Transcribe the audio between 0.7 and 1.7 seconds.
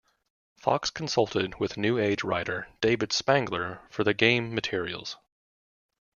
consulted